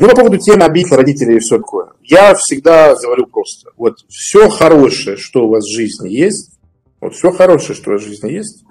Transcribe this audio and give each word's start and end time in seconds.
Ну, 0.00 0.08
по 0.08 0.16
поводу 0.16 0.38
темы 0.38 0.64
обид 0.64 0.92
родителей 0.92 1.36
и 1.36 1.40
все 1.40 1.58
такое. 1.58 1.88
Я 2.02 2.34
всегда 2.34 2.94
говорю 2.94 3.26
просто, 3.26 3.70
вот 3.76 3.98
все 4.08 4.48
хорошее, 4.48 5.16
что 5.16 5.46
у 5.46 5.50
вас 5.50 5.64
в 5.64 5.74
жизни 5.74 6.08
есть, 6.08 6.58
вот 7.00 7.14
все 7.14 7.30
хорошее, 7.30 7.74
что 7.76 7.90
у 7.90 7.92
вас 7.94 8.02
в 8.02 8.06
жизни 8.06 8.32
есть, 8.32 8.64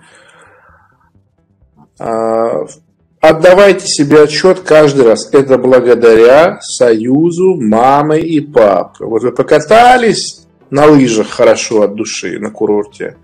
а, 2.00 2.66
отдавайте 3.22 3.88
себе 3.88 4.24
отчет 4.24 4.62
каждый 4.62 5.06
раз. 5.06 5.34
Это 5.34 5.58
благодаря 5.58 6.60
союзу 6.62 7.56
мамы 7.56 8.20
и 8.20 8.42
папы. 8.42 9.06
Вот 9.06 9.24
вы 9.24 9.32
покатались 9.32 10.46
на 10.70 10.88
лыжах 10.88 11.30
хорошо 11.30 11.84
от 11.84 11.96
души 11.96 12.40
на 12.40 12.50
курорте. 12.50 13.18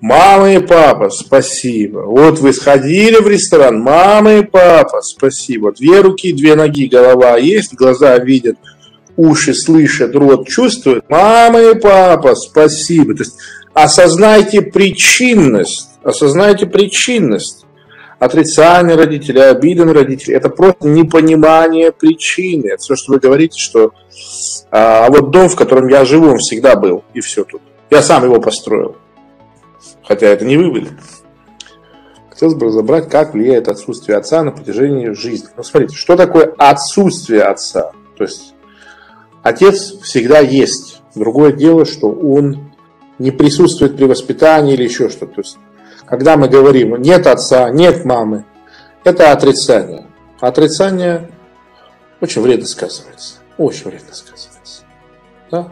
Мама 0.00 0.54
и 0.54 0.58
папа, 0.60 1.10
спасибо. 1.10 2.00
Вот 2.00 2.38
вы 2.38 2.52
сходили 2.52 3.16
в 3.16 3.26
ресторан, 3.26 3.80
мама 3.80 4.34
и 4.34 4.42
папа, 4.42 5.00
спасибо. 5.02 5.72
Две 5.72 6.00
руки, 6.00 6.32
две 6.32 6.54
ноги, 6.54 6.86
голова 6.86 7.36
есть, 7.36 7.74
глаза 7.74 8.16
видят, 8.18 8.56
уши 9.16 9.54
слышат, 9.54 10.14
рот 10.14 10.46
чувствует. 10.46 11.02
Мама 11.08 11.60
и 11.60 11.74
папа, 11.74 12.36
спасибо. 12.36 13.14
То 13.14 13.24
есть 13.24 13.38
осознайте 13.74 14.62
причинность, 14.62 15.90
осознайте 16.04 16.66
причинность. 16.66 17.64
Отрицание 18.20 18.96
родителей, 18.96 19.42
обида 19.42 19.84
на 19.84 19.94
родителей, 19.94 20.36
это 20.36 20.48
просто 20.48 20.88
непонимание 20.88 21.92
причины. 21.92 22.68
Это 22.68 22.82
все, 22.82 22.96
что 22.96 23.12
вы 23.12 23.20
говорите, 23.20 23.60
что 23.60 23.92
а, 24.70 25.06
а 25.06 25.10
вот 25.10 25.30
дом, 25.30 25.48
в 25.48 25.56
котором 25.56 25.88
я 25.88 26.04
живу, 26.04 26.30
он 26.30 26.38
всегда 26.38 26.74
был, 26.74 27.04
и 27.14 27.20
все 27.20 27.44
тут. 27.44 27.62
Я 27.90 28.02
сам 28.02 28.24
его 28.24 28.40
построил. 28.40 28.96
Хотя 30.08 30.28
это 30.28 30.46
не 30.46 30.56
вы 30.56 30.72
были. 30.72 30.88
Хотелось 32.30 32.54
бы 32.54 32.66
разобрать, 32.66 33.10
как 33.10 33.34
влияет 33.34 33.68
отсутствие 33.68 34.16
отца 34.16 34.42
на 34.42 34.52
протяжении 34.52 35.10
жизни. 35.10 35.48
Ну, 35.54 35.62
смотрите, 35.62 35.96
что 35.96 36.16
такое 36.16 36.54
отсутствие 36.56 37.42
отца? 37.42 37.92
То 38.16 38.24
есть, 38.24 38.54
отец 39.42 39.98
всегда 40.00 40.38
есть. 40.38 41.02
Другое 41.14 41.52
дело, 41.52 41.84
что 41.84 42.10
он 42.10 42.72
не 43.18 43.30
присутствует 43.30 43.96
при 43.96 44.04
воспитании 44.04 44.74
или 44.74 44.84
еще 44.84 45.10
что-то. 45.10 45.34
То 45.34 45.40
есть, 45.42 45.58
когда 46.06 46.36
мы 46.36 46.48
говорим 46.48 46.96
«нет 46.96 47.26
отца», 47.26 47.68
«нет 47.70 48.04
мамы», 48.04 48.46
это 49.04 49.32
отрицание. 49.32 50.06
Отрицание 50.40 51.30
очень 52.20 52.40
вредно 52.40 52.66
сказывается. 52.66 53.36
Очень 53.58 53.90
вредно 53.90 54.14
сказывается. 54.14 54.82
Да? 55.50 55.68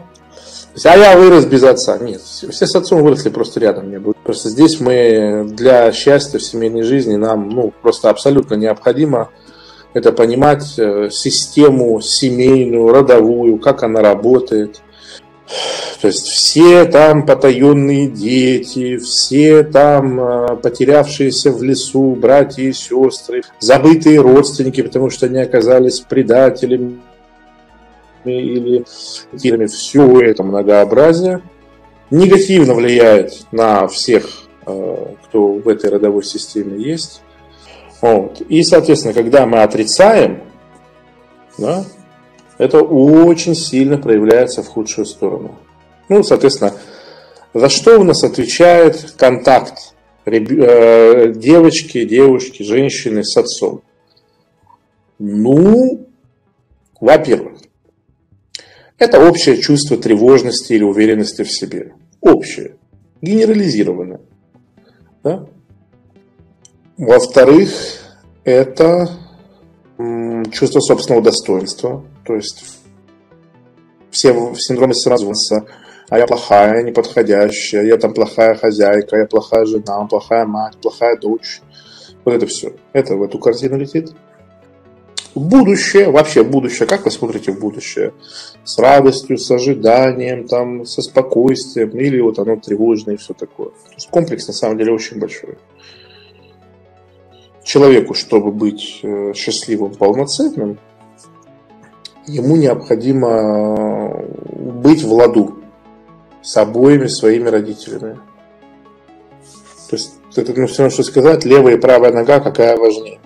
А 0.85 0.97
я 0.97 1.17
вырос 1.17 1.45
без 1.45 1.63
отца. 1.63 1.97
Нет, 1.97 2.21
все 2.21 2.51
с 2.51 2.75
отцом 2.75 3.01
выросли 3.03 3.29
просто 3.29 3.59
рядом 3.59 3.89
не 3.89 3.99
будут. 3.99 4.17
Просто 4.17 4.49
здесь 4.49 4.79
мы 4.79 5.47
для 5.49 5.91
счастья 5.91 6.37
в 6.37 6.43
семейной 6.43 6.83
жизни 6.83 7.15
нам 7.15 7.49
ну, 7.49 7.73
просто 7.81 8.09
абсолютно 8.09 8.55
необходимо 8.55 9.29
это 9.93 10.11
понимать, 10.11 10.77
э, 10.77 11.09
систему 11.11 11.99
семейную, 12.01 12.89
родовую, 12.89 13.57
как 13.57 13.83
она 13.83 14.01
работает. 14.01 14.81
То 16.01 16.07
есть 16.07 16.27
все 16.27 16.85
там 16.85 17.25
потаенные 17.25 18.07
дети, 18.07 18.97
все 18.97 19.63
там 19.63 20.19
э, 20.19 20.55
потерявшиеся 20.57 21.51
в 21.51 21.63
лесу 21.63 22.15
братья 22.15 22.63
и 22.63 22.73
сестры, 22.73 23.41
забытые 23.59 24.21
родственники, 24.21 24.81
потому 24.81 25.09
что 25.09 25.25
они 25.25 25.39
оказались 25.39 26.01
предателями 26.01 26.99
или 28.31 28.85
тирами. 29.37 29.65
Все 29.67 30.19
это 30.21 30.43
многообразие 30.43 31.41
негативно 32.09 32.73
влияет 32.73 33.45
на 33.51 33.87
всех, 33.87 34.29
э, 34.65 35.13
кто 35.25 35.53
в 35.53 35.67
этой 35.67 35.89
родовой 35.89 36.23
системе 36.23 36.81
есть. 36.81 37.21
Вот. 38.01 38.41
И, 38.41 38.63
соответственно, 38.63 39.13
когда 39.13 39.45
мы 39.45 39.63
отрицаем, 39.63 40.43
да, 41.57 41.85
это 42.57 42.81
очень 42.81 43.55
сильно 43.55 43.97
проявляется 43.97 44.63
в 44.63 44.67
худшую 44.67 45.05
сторону. 45.05 45.55
Ну, 46.09 46.23
соответственно, 46.23 46.73
за 47.53 47.69
что 47.69 47.99
у 47.99 48.03
нас 48.03 48.23
отвечает 48.23 49.13
контакт 49.17 49.93
э, 50.25 51.33
девочки, 51.35 52.05
девушки, 52.05 52.63
женщины 52.63 53.23
с 53.23 53.35
отцом? 53.35 53.81
Ну, 55.19 56.07
во-первых, 56.99 57.59
это 58.97 59.19
общее 59.19 59.57
чувство 59.57 59.97
тревожности 59.97 60.73
или 60.73 60.83
уверенности 60.83 61.43
в 61.43 61.51
себе. 61.51 61.93
Общее, 62.21 62.77
генерализированное. 63.21 64.21
Да? 65.23 65.47
Во-вторых, 66.97 67.69
это 68.43 69.09
чувство 70.51 70.79
собственного 70.79 71.23
достоинства, 71.23 72.03
то 72.25 72.35
есть 72.35 72.63
все 74.09 74.33
в 74.33 74.59
синдроме 74.59 74.93
а 76.09 76.17
я 76.17 76.25
плохая, 76.25 76.83
неподходящая, 76.83 77.83
я 77.85 77.97
там 77.97 78.13
плохая 78.13 78.55
хозяйка, 78.55 79.17
я 79.17 79.25
плохая 79.25 79.65
жена, 79.65 80.05
плохая 80.05 80.45
мать, 80.45 80.77
плохая 80.81 81.17
дочь. 81.17 81.61
Вот 82.23 82.33
это 82.33 82.47
все. 82.47 82.73
Это 82.93 83.15
в 83.15 83.23
эту 83.23 83.39
картину 83.39 83.77
летит. 83.77 84.11
Будущее, 85.37 86.09
вообще 86.09 86.43
будущее, 86.43 86.87
как 86.87 87.05
вы 87.05 87.11
смотрите 87.11 87.51
в 87.51 87.59
будущее? 87.59 88.13
С 88.63 88.77
радостью, 88.79 89.37
с 89.37 89.51
ожиданием, 89.51 90.47
там, 90.47 90.85
со 90.85 91.01
спокойствием, 91.01 91.89
или 91.89 92.19
вот 92.19 92.39
оно 92.39 92.55
тревожное 92.55 93.15
и 93.15 93.17
все 93.17 93.33
такое. 93.33 93.69
То 93.69 93.93
есть 93.95 94.09
комплекс 94.09 94.47
на 94.47 94.53
самом 94.53 94.77
деле 94.77 94.93
очень 94.93 95.19
большой. 95.19 95.57
Человеку, 97.63 98.13
чтобы 98.13 98.51
быть 98.51 98.99
э, 99.03 99.33
счастливым, 99.35 99.93
полноценным, 99.93 100.79
ему 102.25 102.55
необходимо 102.55 104.25
быть 104.53 105.03
в 105.03 105.13
ладу 105.13 105.59
с 106.41 106.57
обоими 106.57 107.07
своими 107.07 107.49
родителями. 107.49 108.17
То 109.89 109.95
есть 109.95 110.13
это 110.35 110.53
ну, 110.59 110.67
все 110.67 110.83
равно, 110.83 110.93
что 110.93 111.03
сказать, 111.03 111.45
левая 111.45 111.75
и 111.75 111.79
правая 111.79 112.11
нога, 112.11 112.39
какая 112.39 112.77
важнее. 112.77 113.19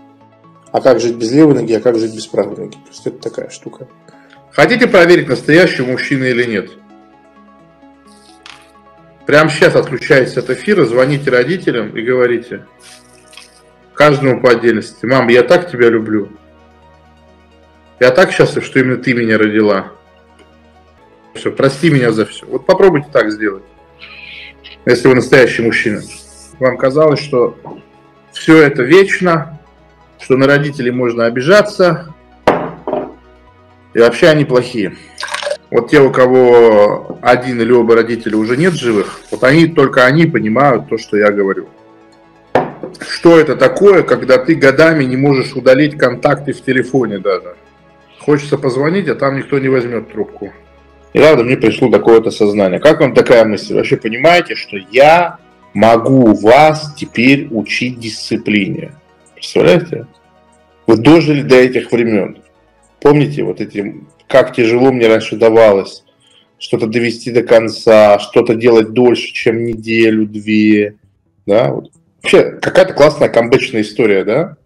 А 0.71 0.81
как 0.81 0.99
жить 0.99 1.15
без 1.15 1.31
левой 1.31 1.55
ноги, 1.55 1.73
а 1.73 1.81
как 1.81 1.97
жить 1.97 2.15
без 2.15 2.27
правой 2.27 2.55
ноги. 2.55 2.75
То 2.75 2.89
есть 2.89 3.07
это 3.07 3.17
такая 3.17 3.49
штука. 3.49 3.87
Хотите 4.51 4.87
проверить, 4.87 5.27
настоящий 5.27 5.83
мужчина 5.83 6.25
или 6.25 6.45
нет? 6.45 6.69
Прямо 9.25 9.49
сейчас 9.49 9.75
отключайтесь 9.75 10.37
от 10.37 10.49
эфира, 10.49 10.85
звоните 10.85 11.29
родителям 11.29 11.95
и 11.95 12.01
говорите 12.01 12.65
каждому 13.93 14.41
по 14.41 14.49
отдельности. 14.49 15.05
Мам, 15.05 15.27
я 15.27 15.43
так 15.43 15.69
тебя 15.69 15.89
люблю. 15.89 16.29
Я 17.99 18.09
так 18.09 18.31
счастлив, 18.31 18.65
что 18.65 18.79
именно 18.79 18.97
ты 18.97 19.13
меня 19.13 19.37
родила. 19.37 19.91
Все, 21.35 21.51
прости 21.51 21.91
меня 21.91 22.11
за 22.11 22.25
все. 22.25 22.45
Вот 22.47 22.65
попробуйте 22.65 23.09
так 23.11 23.31
сделать. 23.31 23.63
Если 24.85 25.07
вы 25.07 25.15
настоящий 25.15 25.61
мужчина. 25.61 26.01
Вам 26.57 26.77
казалось, 26.77 27.19
что 27.19 27.55
все 28.31 28.57
это 28.57 28.81
вечно, 28.81 29.60
что 30.21 30.37
на 30.37 30.47
родителей 30.47 30.91
можно 30.91 31.25
обижаться, 31.25 32.13
и 33.93 33.99
вообще 33.99 34.27
они 34.27 34.45
плохие. 34.45 34.95
Вот 35.69 35.89
те, 35.89 36.01
у 36.01 36.11
кого 36.11 37.17
один 37.21 37.61
или 37.61 37.71
оба 37.71 37.95
родителя 37.95 38.37
уже 38.37 38.57
нет 38.57 38.73
живых, 38.73 39.21
вот 39.31 39.43
они, 39.43 39.67
только 39.67 40.05
они 40.05 40.25
понимают 40.25 40.89
то, 40.89 40.97
что 40.97 41.17
я 41.17 41.31
говорю. 41.31 41.67
Что 42.99 43.39
это 43.39 43.55
такое, 43.55 44.03
когда 44.03 44.37
ты 44.37 44.55
годами 44.55 45.05
не 45.05 45.17
можешь 45.17 45.53
удалить 45.53 45.97
контакты 45.97 46.53
в 46.53 46.61
телефоне 46.61 47.19
даже? 47.19 47.55
Хочется 48.19 48.57
позвонить, 48.57 49.07
а 49.07 49.15
там 49.15 49.37
никто 49.37 49.59
не 49.59 49.69
возьмет 49.69 50.11
трубку. 50.11 50.51
И 51.13 51.19
ладно, 51.19 51.43
мне 51.43 51.57
пришло 51.57 51.89
такое-то 51.89 52.31
сознание. 52.31 52.79
Как 52.79 52.99
вам 52.99 53.13
такая 53.13 53.45
мысль? 53.45 53.75
Вообще 53.75 53.97
понимаете, 53.97 54.55
что 54.55 54.77
я 54.91 55.37
могу 55.73 56.33
вас 56.33 56.93
теперь 56.95 57.47
учить 57.49 57.99
дисциплине? 57.99 58.93
Представляете? 59.41 60.05
Вы 60.85 60.97
дожили 60.97 61.41
до 61.41 61.55
этих 61.55 61.91
времен. 61.91 62.37
Помните 63.01 63.43
вот 63.43 63.59
эти, 63.59 63.95
как 64.27 64.53
тяжело 64.53 64.91
мне 64.91 65.07
раньше 65.07 65.35
давалось 65.35 66.03
что-то 66.59 66.85
довести 66.85 67.31
до 67.31 67.41
конца, 67.41 68.19
что-то 68.19 68.53
делать 68.53 68.91
дольше, 68.91 69.33
чем 69.33 69.63
неделю-две, 69.63 70.97
да? 71.47 71.71
Вот. 71.71 71.91
Вообще, 72.21 72.51
какая-то 72.51 72.93
классная 72.93 73.29
камбэчная 73.29 73.81
история, 73.81 74.23
да? 74.23 74.57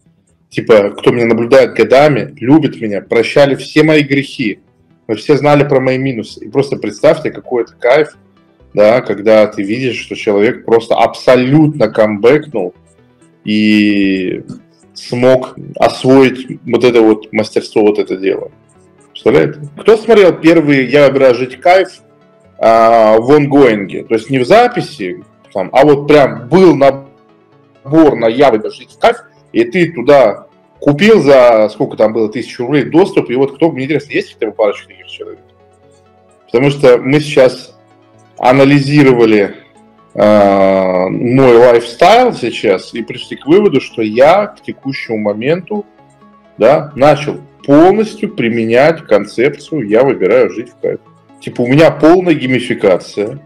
типа, 0.49 0.91
кто 0.91 1.11
меня 1.11 1.25
наблюдает 1.25 1.73
годами, 1.73 2.33
любит 2.37 2.81
меня, 2.81 3.01
прощали 3.01 3.55
все 3.55 3.83
мои 3.83 4.03
грехи. 4.03 4.59
Вы 5.07 5.15
все 5.15 5.37
знали 5.37 5.63
про 5.63 5.79
мои 5.79 5.97
минусы. 5.97 6.43
И 6.43 6.49
просто 6.49 6.75
представьте, 6.75 7.31
какой 7.31 7.63
это 7.63 7.73
кайф, 7.79 8.17
да, 8.73 8.99
когда 8.99 9.47
ты 9.47 9.63
видишь, 9.63 9.99
что 9.99 10.15
человек 10.15 10.65
просто 10.65 10.95
абсолютно 10.95 11.89
камбэкнул 11.89 12.73
и 13.45 14.43
смог 14.95 15.55
освоить 15.77 16.59
вот 16.65 16.83
это 16.83 17.01
вот 17.01 17.31
мастерство, 17.31 17.83
вот 17.83 17.99
это 17.99 18.17
дело. 18.17 18.51
Представляете? 19.11 19.61
Кто 19.79 19.97
смотрел 19.97 20.33
первый 20.33 20.85
«Я 20.87 21.07
выбираю 21.07 21.35
жить 21.35 21.59
кайф» 21.59 22.01
а, 22.57 23.17
в 23.17 23.31
онгоинге? 23.31 24.03
То 24.03 24.15
есть 24.15 24.29
не 24.29 24.39
в 24.39 24.45
записи, 24.45 25.23
там, 25.53 25.69
а 25.71 25.85
вот 25.85 26.07
прям 26.07 26.47
был 26.49 26.75
набор 26.75 28.15
на 28.15 28.27
«Я 28.27 28.51
выбираю 28.51 28.73
жить 28.73 28.97
кайф», 28.99 29.17
и 29.51 29.63
ты 29.63 29.91
туда 29.91 30.47
купил 30.79 31.21
за 31.21 31.69
сколько 31.69 31.97
там 31.97 32.13
было, 32.13 32.29
тысячу 32.29 32.63
рублей 32.63 32.83
доступ, 32.83 33.29
и 33.29 33.35
вот 33.35 33.55
кто, 33.55 33.71
мне 33.71 33.85
интересно, 33.85 34.13
есть 34.13 34.33
хотя 34.33 34.47
бы 34.47 34.53
парочка 34.53 34.87
таких 34.87 35.07
человек? 35.07 35.39
Потому 36.45 36.69
что 36.69 36.97
мы 36.97 37.19
сейчас 37.19 37.75
анализировали 38.37 39.64
мой 40.15 41.57
лайфстайл 41.57 42.33
сейчас 42.33 42.93
и 42.93 43.03
пришли 43.03 43.35
к 43.35 43.45
выводу, 43.45 43.81
что 43.81 44.01
я 44.01 44.47
к 44.47 44.61
текущему 44.61 45.17
моменту 45.17 45.85
да, 46.57 46.93
начал 46.95 47.41
полностью 47.65 48.33
применять 48.33 49.01
концепцию 49.01 49.87
«я 49.89 50.03
выбираю 50.03 50.49
жить 50.51 50.69
в 50.69 50.79
кайф». 50.79 50.99
Типа 51.41 51.61
у 51.61 51.67
меня 51.67 51.91
полная 51.91 52.33
геймификация, 52.33 53.39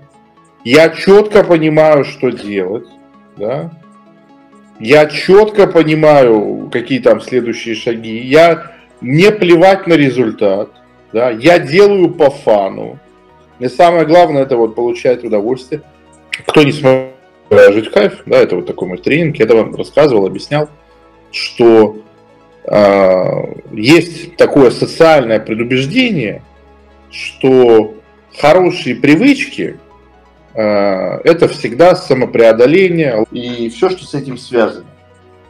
я 0.63 0.89
четко 0.89 1.43
понимаю, 1.43 2.03
что 2.05 2.29
делать, 2.29 2.87
да, 3.35 3.71
я 4.79 5.07
четко 5.07 5.67
понимаю, 5.67 6.69
какие 6.71 6.99
там 6.99 7.19
следующие 7.19 7.75
шаги, 7.75 8.19
я 8.19 8.73
не 9.01 9.31
плевать 9.31 9.87
на 9.87 9.93
результат, 9.93 10.69
да, 11.11 11.31
я 11.31 11.59
делаю 11.59 12.11
по 12.11 12.29
фану. 12.29 12.99
И 13.59 13.67
самое 13.67 14.05
главное, 14.05 14.43
это 14.43 14.55
вот 14.55 14.75
получать 14.75 15.23
удовольствие. 15.23 15.81
Кто 16.45 16.63
не 16.63 16.71
сможет 16.71 17.09
жить 17.49 17.87
в 17.87 17.91
кайф, 17.91 18.21
да, 18.25 18.37
это 18.37 18.55
вот 18.55 18.67
такой 18.67 18.87
мой 18.87 18.97
тренинг, 18.97 19.37
я 19.37 19.45
вам 19.47 19.75
рассказывал, 19.75 20.25
объяснял, 20.25 20.69
что 21.31 21.97
э, 22.65 23.25
есть 23.71 24.35
такое 24.37 24.71
социальное 24.71 25.39
предубеждение, 25.39 26.43
что 27.11 27.95
хорошие 28.37 28.95
привычки 28.95 29.77
э, 30.53 30.61
это 31.23 31.47
всегда 31.47 31.95
самопреодоление 31.95 33.25
и 33.31 33.69
все, 33.69 33.89
что 33.89 34.05
с 34.05 34.13
этим 34.13 34.37
связано. 34.37 34.85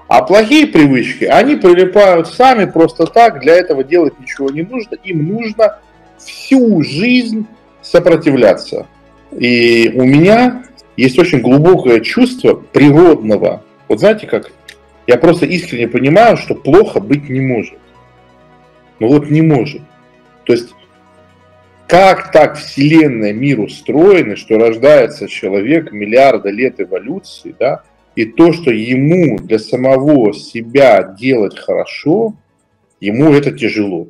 А 0.08 0.24
плохие 0.24 0.66
привычки, 0.66 1.26
они 1.26 1.56
прилипают 1.56 2.28
сами 2.28 2.66
просто 2.66 3.06
так, 3.06 3.42
для 3.42 3.54
этого 3.54 3.84
делать 3.84 4.20
ничего 4.20 4.50
не 4.50 4.64
нужно, 4.64 4.96
им 5.04 5.28
нужно 5.28 5.78
всю 6.18 6.82
жизнь 6.82 7.46
сопротивляться. 7.82 8.88
И 9.32 9.92
у 9.96 10.04
меня 10.04 10.64
есть 11.00 11.18
очень 11.18 11.42
глубокое 11.42 12.01
чувство 12.01 12.54
природного. 12.54 13.63
Вот 13.88 14.00
знаете 14.00 14.28
как? 14.28 14.51
Я 15.07 15.18
просто 15.18 15.46
искренне 15.46 15.88
понимаю, 15.88 16.38
что 16.38 16.56
плохо 16.56 17.00
быть 17.00 17.30
не 17.30 17.40
может. 17.40 17.80
Ну 19.00 19.07
вот 19.07 19.30
не 19.30 19.42
может. 19.42 19.81
То 20.44 20.54
есть 20.54 20.74
как 21.88 22.31
так 22.31 22.57
Вселенная, 22.57 23.34
мир 23.34 23.62
устроены, 23.62 24.36
что 24.36 24.60
рождается 24.60 25.28
человек 25.28 25.92
миллиарда 25.92 26.50
лет 26.50 26.80
эволюции, 26.80 27.56
да, 27.57 27.84
и 28.16 28.25
то, 28.25 28.52
что 28.52 28.69
ему 28.69 29.40
для 29.40 29.57
самого 29.57 30.34
себя 30.34 31.16
делать 31.18 31.57
хорошо, 31.57 32.36
ему 33.00 33.34
это 33.34 33.52
тяжело. 33.52 34.10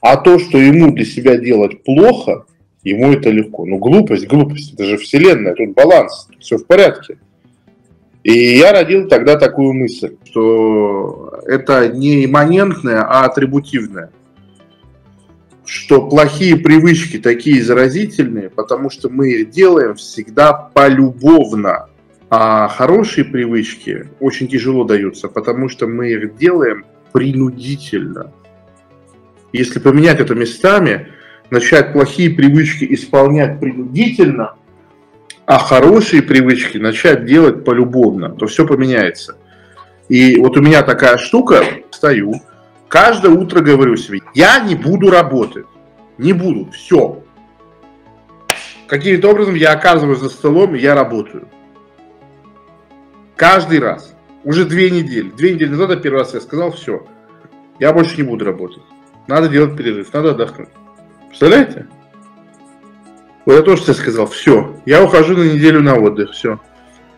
А 0.00 0.16
то, 0.16 0.38
что 0.38 0.58
ему 0.58 0.92
для 0.92 1.04
себя 1.04 1.36
делать 1.36 1.82
плохо, 1.82 2.46
ему 2.84 3.12
это 3.12 3.30
легко. 3.30 3.64
Ну, 3.64 3.78
глупость, 3.78 4.26
глупость, 4.26 4.74
это 4.74 4.84
же 4.84 4.96
Вселенная, 4.96 5.54
тут 5.54 5.74
баланс, 5.74 6.28
все 6.38 6.58
в 6.58 6.66
порядке. 6.66 7.18
И 8.22 8.56
я 8.56 8.72
родил 8.72 9.08
тогда 9.08 9.36
такую 9.36 9.72
мысль, 9.74 10.16
что 10.24 11.40
это 11.46 11.88
не 11.88 12.24
имманентное, 12.24 13.02
а 13.02 13.24
атрибутивное 13.24 14.10
что 15.64 16.06
плохие 16.06 16.56
привычки 16.56 17.18
такие 17.18 17.62
заразительные, 17.62 18.50
потому 18.50 18.90
что 18.90 19.08
мы 19.08 19.30
их 19.30 19.50
делаем 19.50 19.94
всегда 19.94 20.52
полюбовно. 20.52 21.88
А 22.30 22.68
хорошие 22.68 23.24
привычки 23.24 24.08
очень 24.20 24.48
тяжело 24.48 24.84
даются, 24.84 25.28
потому 25.28 25.68
что 25.68 25.86
мы 25.86 26.10
их 26.10 26.36
делаем 26.36 26.84
принудительно. 27.12 28.32
Если 29.52 29.78
поменять 29.78 30.20
это 30.20 30.34
местами, 30.34 31.08
начать 31.54 31.92
плохие 31.92 32.30
привычки 32.30 32.86
исполнять 32.90 33.58
принудительно, 33.60 34.54
а 35.46 35.58
хорошие 35.58 36.22
привычки 36.22 36.78
начать 36.78 37.24
делать 37.24 37.64
полюбовно, 37.64 38.30
то 38.30 38.46
все 38.46 38.66
поменяется. 38.66 39.36
И 40.08 40.36
вот 40.38 40.56
у 40.56 40.60
меня 40.60 40.82
такая 40.82 41.16
штука, 41.16 41.64
стою, 41.90 42.34
Каждое 42.94 43.32
утро 43.32 43.60
говорю 43.60 43.96
себе, 43.96 44.20
я 44.34 44.60
не 44.60 44.76
буду 44.76 45.10
работать. 45.10 45.66
Не 46.16 46.32
буду, 46.32 46.70
все. 46.70 47.24
Каким-то 48.86 49.30
образом 49.30 49.56
я 49.56 49.72
оказываюсь 49.72 50.20
за 50.20 50.28
столом, 50.28 50.76
и 50.76 50.78
я 50.78 50.94
работаю. 50.94 51.48
Каждый 53.34 53.80
раз. 53.80 54.14
Уже 54.44 54.64
две 54.64 54.92
недели. 54.92 55.28
Две 55.30 55.54
недели 55.54 55.70
назад 55.70 55.90
я 55.90 55.96
первый 55.96 56.18
раз 56.18 56.34
я 56.34 56.40
сказал, 56.40 56.70
все, 56.70 57.04
я 57.80 57.92
больше 57.92 58.16
не 58.16 58.22
буду 58.22 58.44
работать. 58.44 58.84
Надо 59.26 59.48
делать 59.48 59.76
перерыв, 59.76 60.12
надо 60.12 60.30
отдохнуть. 60.30 60.68
Представляете? 61.34 61.88
Вот 63.44 63.54
я 63.54 63.62
тоже 63.62 63.82
тебе 63.82 63.94
сказал, 63.94 64.28
все, 64.28 64.80
я 64.86 65.02
ухожу 65.02 65.36
на 65.36 65.42
неделю 65.42 65.82
на 65.82 65.96
отдых, 65.96 66.30
все. 66.30 66.60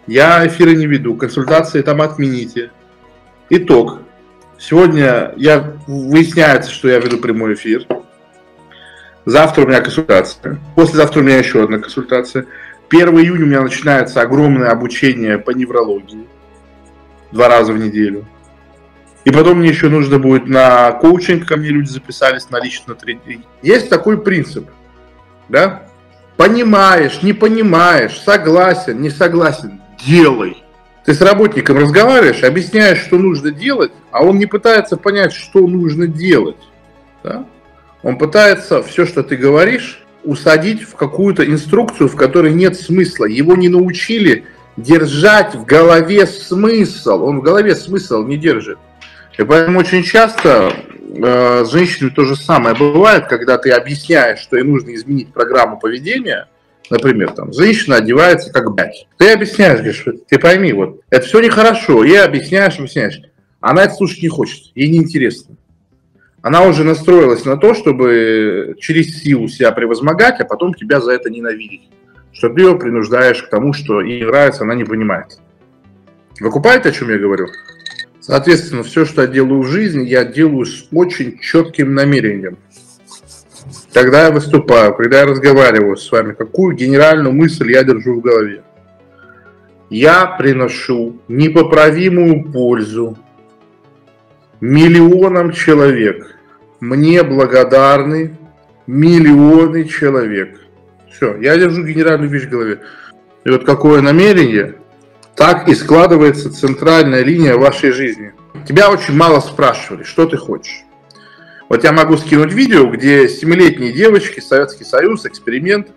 Я 0.06 0.46
эфиры 0.46 0.74
не 0.74 0.86
веду, 0.86 1.16
консультации 1.16 1.82
там 1.82 2.00
отмените. 2.00 2.70
Итог. 3.50 4.00
Сегодня 4.58 5.34
я 5.36 5.74
выясняется, 5.86 6.70
что 6.70 6.88
я 6.88 6.98
веду 6.98 7.18
прямой 7.18 7.54
эфир. 7.54 7.86
Завтра 9.26 9.64
у 9.64 9.68
меня 9.68 9.82
консультация. 9.82 10.58
Послезавтра 10.74 11.20
у 11.20 11.22
меня 11.22 11.36
еще 11.36 11.62
одна 11.62 11.78
консультация. 11.78 12.46
1 12.88 13.08
июня 13.18 13.44
у 13.44 13.48
меня 13.48 13.60
начинается 13.60 14.22
огромное 14.22 14.70
обучение 14.70 15.36
по 15.36 15.50
неврологии. 15.50 16.26
Два 17.32 17.48
раза 17.48 17.74
в 17.74 17.78
неделю. 17.78 18.24
И 19.26 19.32
потом 19.32 19.58
мне 19.58 19.70
еще 19.70 19.88
нужно 19.88 20.20
будет 20.20 20.46
на 20.46 20.92
коучинг, 20.92 21.46
ко 21.46 21.56
мне 21.56 21.70
люди 21.70 21.88
записались 21.88 22.48
на 22.48 22.62
лично 22.62 22.94
тренинг. 22.94 23.44
Есть 23.60 23.90
такой 23.90 24.22
принцип, 24.22 24.68
да? 25.48 25.82
Понимаешь, 26.36 27.22
не 27.22 27.32
понимаешь, 27.32 28.20
согласен, 28.20 29.00
не 29.00 29.10
согласен, 29.10 29.80
делай. 30.06 30.62
Ты 31.04 31.12
с 31.12 31.20
работником 31.20 31.76
разговариваешь, 31.76 32.44
объясняешь, 32.44 33.00
что 33.00 33.18
нужно 33.18 33.50
делать, 33.50 33.90
а 34.12 34.22
он 34.22 34.38
не 34.38 34.46
пытается 34.46 34.96
понять, 34.96 35.32
что 35.32 35.66
нужно 35.66 36.06
делать. 36.06 36.62
Да? 37.24 37.46
Он 38.04 38.18
пытается 38.18 38.80
все, 38.84 39.06
что 39.06 39.24
ты 39.24 39.34
говоришь, 39.36 40.04
усадить 40.22 40.82
в 40.82 40.94
какую-то 40.94 41.44
инструкцию, 41.44 42.08
в 42.08 42.14
которой 42.14 42.52
нет 42.52 42.78
смысла. 42.78 43.24
Его 43.24 43.56
не 43.56 43.70
научили 43.70 44.44
держать 44.76 45.56
в 45.56 45.64
голове 45.64 46.28
смысл. 46.28 47.24
Он 47.24 47.40
в 47.40 47.42
голове 47.42 47.74
смысл 47.74 48.22
не 48.22 48.36
держит. 48.36 48.78
И 49.38 49.44
поэтому 49.44 49.80
очень 49.80 50.02
часто 50.02 50.72
э, 51.14 51.64
с 51.64 51.70
женщинами 51.70 52.10
то 52.10 52.24
же 52.24 52.36
самое 52.36 52.74
бывает, 52.74 53.26
когда 53.26 53.58
ты 53.58 53.70
объясняешь, 53.70 54.38
что 54.38 54.56
ей 54.56 54.64
нужно 54.64 54.94
изменить 54.94 55.32
программу 55.32 55.78
поведения– 55.78 56.48
Например, 56.90 57.32
там, 57.32 57.52
женщина 57.52 57.96
одевается 57.96 58.52
как 58.52 58.72
блядь. 58.72 59.08
Ты 59.18 59.32
объясняешь, 59.32 59.78
говоришь, 59.78 60.04
ты 60.28 60.38
пойми, 60.38 60.72
вот, 60.72 61.00
это 61.10 61.26
все 61.26 61.40
нехорошо. 61.40 62.04
И 62.04 62.14
объясняешь, 62.14 62.78
объясняешь. 62.78 63.20
Она 63.60 63.84
это 63.84 63.94
слушать 63.94 64.22
не 64.22 64.28
хочет, 64.28 64.70
ей 64.74 64.88
неинтересно. 64.90 65.56
Она 66.42 66.62
уже 66.62 66.84
настроилась 66.84 67.44
на 67.44 67.56
то, 67.56 67.74
чтобы 67.74 68.76
через 68.78 69.20
силу 69.20 69.48
себя 69.48 69.72
превозмогать, 69.72 70.40
а 70.40 70.44
потом 70.44 70.74
тебя 70.74 71.00
за 71.00 71.12
это 71.12 71.28
ненавидеть. 71.28 71.88
Что 72.32 72.50
ты 72.50 72.60
ее 72.60 72.78
принуждаешь 72.78 73.42
к 73.42 73.48
тому, 73.48 73.72
что 73.72 74.00
ей 74.00 74.24
нравится, 74.24 74.62
она 74.62 74.74
не 74.74 74.84
понимает. 74.84 75.38
Вы 76.38 76.50
купаете, 76.50 76.90
о 76.90 76.92
чем 76.92 77.10
я 77.10 77.18
говорю? 77.18 77.48
Соответственно, 78.26 78.82
все, 78.82 79.04
что 79.04 79.22
я 79.22 79.28
делаю 79.28 79.60
в 79.60 79.66
жизни, 79.66 80.06
я 80.06 80.24
делаю 80.24 80.66
с 80.66 80.86
очень 80.92 81.38
четким 81.38 81.94
намерением 81.94 82.58
когда 83.96 84.26
я 84.26 84.30
выступаю, 84.30 84.94
когда 84.94 85.20
я 85.20 85.24
разговариваю 85.26 85.96
с 85.96 86.12
вами, 86.12 86.34
какую 86.34 86.76
генеральную 86.76 87.32
мысль 87.32 87.72
я 87.72 87.82
держу 87.82 88.16
в 88.16 88.20
голове. 88.20 88.62
Я 89.88 90.26
приношу 90.26 91.22
непоправимую 91.28 92.44
пользу 92.52 93.16
миллионам 94.60 95.52
человек. 95.52 96.36
Мне 96.80 97.22
благодарны 97.22 98.36
миллионы 98.86 99.84
человек. 99.84 100.60
Все, 101.10 101.36
я 101.40 101.56
держу 101.56 101.82
генеральную 101.82 102.28
вещь 102.28 102.44
в 102.44 102.50
голове. 102.50 102.80
И 103.46 103.50
вот 103.50 103.64
какое 103.64 104.02
намерение, 104.02 104.74
так 105.36 105.68
и 105.68 105.74
складывается 105.74 106.52
центральная 106.52 107.22
линия 107.22 107.56
вашей 107.56 107.92
жизни. 107.92 108.32
Тебя 108.66 108.90
очень 108.90 109.14
мало 109.14 109.40
спрашивали, 109.40 110.02
что 110.02 110.26
ты 110.26 110.36
хочешь. 110.36 110.84
Вот 111.68 111.84
я 111.84 111.92
могу 111.92 112.16
скинуть 112.16 112.52
видео, 112.52 112.86
где 112.86 113.28
семилетние 113.28 113.92
девочки, 113.92 114.40
Советский 114.40 114.84
Союз, 114.84 115.26
эксперимент, 115.26 115.88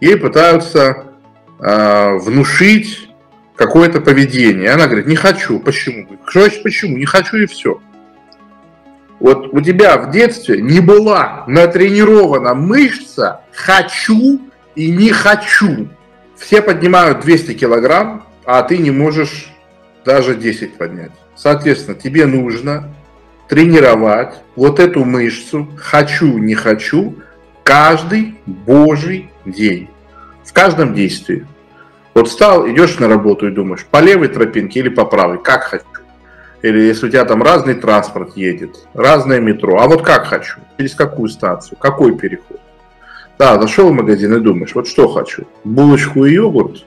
ей 0.00 0.16
пытаются 0.16 1.04
э, 1.58 2.16
внушить 2.18 3.08
какое-то 3.54 4.00
поведение. 4.00 4.70
Она 4.70 4.86
говорит, 4.86 5.06
не 5.06 5.16
хочу. 5.16 5.58
Почему? 5.58 6.06
Что 6.26 6.40
значит 6.40 6.62
почему? 6.62 6.98
Не 6.98 7.06
хочу 7.06 7.36
и 7.38 7.46
все. 7.46 7.80
Вот 9.18 9.54
у 9.54 9.60
тебя 9.62 9.96
в 9.96 10.10
детстве 10.10 10.60
не 10.60 10.80
была 10.80 11.44
натренирована 11.46 12.54
мышца 12.54 13.40
«хочу» 13.52 14.40
и 14.74 14.90
«не 14.90 15.10
хочу». 15.10 15.88
Все 16.36 16.60
поднимают 16.60 17.20
200 17.20 17.54
килограмм, 17.54 18.25
а 18.46 18.62
ты 18.62 18.78
не 18.78 18.90
можешь 18.90 19.50
даже 20.04 20.36
10 20.36 20.78
поднять. 20.78 21.10
Соответственно, 21.34 21.98
тебе 21.98 22.26
нужно 22.26 22.94
тренировать 23.48 24.36
вот 24.54 24.80
эту 24.80 25.04
мышцу 25.04 25.68
«хочу, 25.76 26.38
не 26.38 26.54
хочу» 26.54 27.16
каждый 27.62 28.36
божий 28.46 29.30
день, 29.44 29.90
в 30.44 30.52
каждом 30.52 30.94
действии. 30.94 31.46
Вот 32.14 32.28
встал, 32.28 32.68
идешь 32.68 32.98
на 32.98 33.08
работу 33.08 33.48
и 33.48 33.50
думаешь, 33.50 33.84
по 33.84 34.00
левой 34.00 34.28
тропинке 34.28 34.80
или 34.80 34.88
по 34.88 35.04
правой, 35.04 35.42
как 35.42 35.64
хочу. 35.64 35.84
Или 36.62 36.80
если 36.80 37.06
у 37.06 37.10
тебя 37.10 37.24
там 37.24 37.42
разный 37.42 37.74
транспорт 37.74 38.36
едет, 38.36 38.88
разное 38.94 39.40
метро, 39.40 39.78
а 39.80 39.88
вот 39.88 40.02
как 40.02 40.26
хочу, 40.26 40.60
через 40.78 40.94
какую 40.94 41.28
станцию, 41.28 41.76
какой 41.78 42.16
переход. 42.16 42.60
Да, 43.38 43.60
зашел 43.60 43.90
в 43.90 43.92
магазин 43.92 44.34
и 44.34 44.40
думаешь, 44.40 44.74
вот 44.74 44.88
что 44.88 45.08
хочу, 45.08 45.46
булочку 45.64 46.24
и 46.24 46.32
йогурт, 46.32 46.86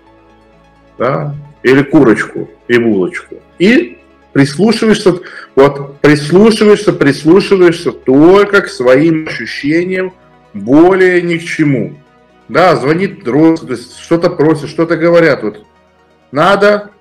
да, 0.98 1.36
или 1.64 1.82
курочку 1.84 2.50
и 2.68 2.78
булочку. 2.78 3.36
И 3.58 4.00
прислушиваешься, 4.34 5.20
вот 5.56 6.00
прислушиваешься, 6.02 6.94
прислушиваешься 6.94 7.92
только 7.92 8.62
к 8.62 8.70
своим 8.70 9.28
ощущениям, 9.28 10.14
более 10.54 11.22
ни 11.22 11.38
к 11.38 11.44
чему. 11.44 11.96
Да, 12.48 12.76
звонит 12.76 13.28
родственник, 13.28 13.80
что-то 14.02 14.30
просит, 14.30 14.70
что-то 14.70 14.98
говорят. 14.98 15.44
Вот 15.44 15.66
надо, 16.32 16.92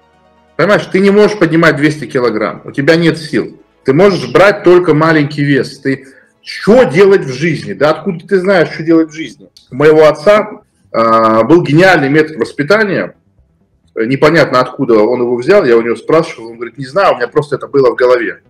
понимаешь, 0.56 0.86
ты 0.86 1.00
не 1.00 1.10
можешь 1.10 1.38
поднимать 1.38 1.76
200 1.76 2.06
килограмм, 2.06 2.62
у 2.64 2.72
тебя 2.72 2.96
нет 2.96 3.18
сил. 3.18 3.58
Ты 3.84 3.94
можешь 3.94 4.30
брать 4.30 4.64
только 4.64 4.92
маленький 4.92 5.42
вес. 5.42 5.78
Ты 5.78 6.06
что 6.42 6.84
делать 6.84 7.24
в 7.24 7.32
жизни? 7.32 7.72
Да 7.72 7.90
откуда 7.90 8.26
ты 8.26 8.38
знаешь, 8.38 8.68
что 8.70 8.82
делать 8.82 9.10
в 9.10 9.14
жизни? 9.14 9.48
У 9.70 9.76
моего 9.76 10.06
отца 10.06 10.62
э, 10.92 11.42
был 11.44 11.62
гениальный 11.62 12.10
метод 12.10 12.36
воспитания. 12.36 13.14
Непонятно, 14.06 14.60
откуда 14.60 15.00
он 15.00 15.20
его 15.20 15.36
взял. 15.36 15.64
Я 15.64 15.76
у 15.76 15.82
него 15.82 15.96
спрашивал, 15.96 16.48
он 16.50 16.56
говорит, 16.56 16.78
не 16.78 16.86
знаю, 16.86 17.14
у 17.14 17.16
меня 17.16 17.28
просто 17.28 17.56
это 17.56 17.66
было 17.66 17.90
в 17.90 17.96
голове. 17.96 18.42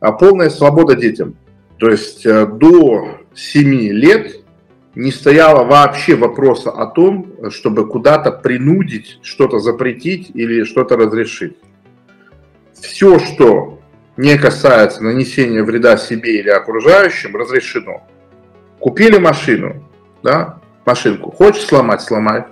А 0.00 0.12
полная 0.12 0.50
свобода 0.50 0.94
детям. 0.94 1.36
То 1.78 1.88
есть 1.88 2.26
э, 2.26 2.46
до 2.46 3.18
7 3.34 3.70
лет 3.90 4.42
не 4.94 5.10
стояло 5.10 5.64
вообще 5.64 6.16
вопроса 6.16 6.70
о 6.70 6.86
том, 6.86 7.32
чтобы 7.50 7.88
куда-то 7.88 8.30
принудить, 8.30 9.18
что-то 9.22 9.58
запретить 9.58 10.30
или 10.34 10.64
что-то 10.64 10.96
разрешить. 10.96 11.56
Все, 12.74 13.18
что 13.18 13.78
не 14.16 14.36
касается 14.36 15.02
нанесения 15.02 15.62
вреда 15.62 15.96
себе 15.96 16.38
или 16.38 16.50
окружающим, 16.50 17.36
разрешено. 17.36 18.02
Купили 18.78 19.18
машину, 19.18 19.88
да, 20.22 20.60
машинку, 20.84 21.30
хочешь 21.30 21.64
сломать, 21.64 22.02
сломай. 22.02 22.44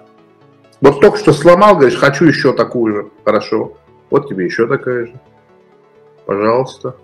Вот 0.81 1.01
только 1.01 1.19
что 1.19 1.33
сломал, 1.33 1.77
говоришь, 1.77 1.99
хочу 1.99 2.25
еще 2.25 2.53
такую 2.53 2.95
же, 2.95 3.09
хорошо, 3.25 3.75
вот 4.09 4.29
тебе 4.29 4.47
еще 4.47 4.67
такая 4.67 5.07
же, 5.07 5.13
пожалуйста. 6.25 6.97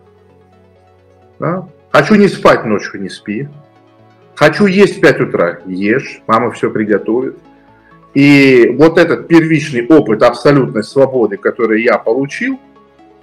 Да? 1.39 1.69
Хочу 1.91 2.15
не 2.15 2.29
спать 2.29 2.65
ночью, 2.65 3.01
не 3.01 3.09
спи. 3.09 3.49
Хочу 4.35 4.67
есть 4.67 4.99
в 4.99 5.01
5 5.01 5.21
утра, 5.21 5.61
ешь, 5.67 6.23
мама 6.27 6.51
все 6.51 6.71
приготовит. 6.71 7.39
И 8.15 8.75
вот 8.79 8.97
этот 8.97 9.29
первичный 9.29 9.87
опыт 9.87 10.23
абсолютной 10.23 10.83
свободы, 10.83 11.37
который 11.37 11.83
я 11.83 11.99
получил, 11.99 12.59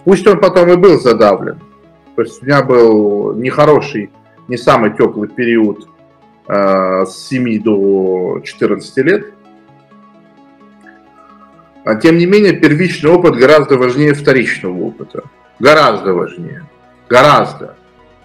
пусть 0.03 0.27
он 0.27 0.39
потом 0.39 0.72
и 0.72 0.75
был 0.75 1.00
задавлен. 1.00 1.60
То 2.15 2.22
есть 2.22 2.41
у 2.41 2.45
меня 2.45 2.62
был 2.62 3.33
нехороший, 3.33 4.12
не 4.48 4.57
самый 4.57 4.91
теплый 4.95 5.29
период 5.29 5.88
э, 6.48 7.05
с 7.07 7.27
7 7.27 7.63
до 7.63 8.39
14 8.43 8.98
лет. 8.98 9.33
А 11.85 11.95
тем 11.95 12.17
не 12.17 12.25
менее, 12.25 12.53
первичный 12.53 13.11
опыт 13.11 13.35
гораздо 13.35 13.77
важнее 13.77 14.13
вторичного 14.13 14.77
опыта. 14.79 15.23
Гораздо 15.59 16.13
важнее. 16.13 16.67
Гораздо. 17.09 17.75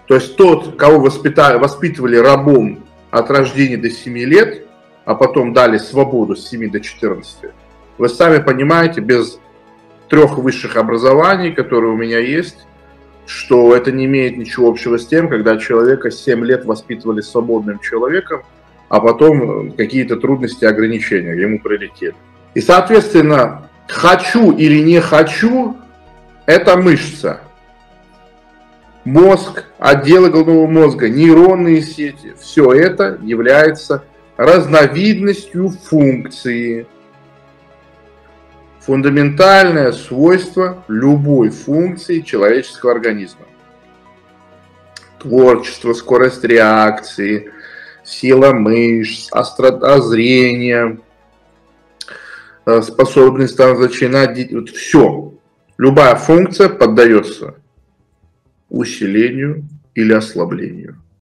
То 0.07 0.15
есть 0.15 0.35
тот, 0.37 0.75
кого 0.77 0.99
воспитали, 0.99 1.57
воспитывали 1.57 2.15
рабом 2.15 2.83
от 3.11 3.29
рождения 3.29 3.77
до 3.77 3.89
7 3.89 4.17
лет, 4.17 4.65
а 5.05 5.15
потом 5.15 5.53
дали 5.53 5.77
свободу 5.77 6.35
с 6.35 6.47
7 6.49 6.71
до 6.71 6.79
14, 6.79 7.51
вы 7.99 8.07
сами 8.07 8.41
понимаете, 8.41 9.01
без 9.01 9.39
трех 10.07 10.37
высших 10.37 10.77
образований, 10.77 11.51
которые 11.51 11.91
у 11.91 11.97
меня 11.97 12.19
есть, 12.19 12.65
что 13.25 13.75
это 13.75 13.91
не 13.91 14.05
имеет 14.05 14.37
ничего 14.37 14.69
общего 14.69 14.97
с 14.97 15.05
тем, 15.05 15.29
когда 15.29 15.57
человека 15.57 16.09
7 16.09 16.43
лет 16.45 16.65
воспитывали 16.65 17.21
свободным 17.21 17.79
человеком, 17.79 18.43
а 18.87 19.01
потом 19.01 19.73
какие-то 19.73 20.15
трудности, 20.15 20.65
ограничения 20.65 21.33
ему 21.33 21.59
прилетели. 21.59 22.15
И, 22.53 22.61
соответственно, 22.61 23.69
хочу 23.87 24.51
или 24.51 24.79
не 24.81 24.99
хочу, 24.99 25.77
это 26.45 26.77
мышца 26.77 27.41
мозг, 29.09 29.65
отделы 29.77 30.29
головного 30.29 30.67
мозга, 30.67 31.09
нейронные 31.09 31.81
сети, 31.81 32.33
все 32.39 32.71
это 32.71 33.17
является 33.21 34.03
разновидностью 34.37 35.69
функции. 35.69 36.87
Фундаментальное 38.81 39.91
свойство 39.91 40.83
любой 40.87 41.49
функции 41.49 42.21
человеческого 42.21 42.93
организма. 42.93 43.45
Творчество, 45.19 45.93
скорость 45.93 46.43
реакции, 46.43 47.51
сила 48.03 48.53
мышц, 48.53 49.27
острота 49.31 49.99
зрения, 49.99 50.97
способность 52.81 53.57
там 53.57 53.79
начинать, 53.79 54.51
вот 54.51 54.69
все. 54.69 55.33
Любая 55.77 56.15
функция 56.15 56.69
поддается 56.69 57.55
усилению 58.69 59.67
или 59.95 60.13
ослаблению. 60.13 61.01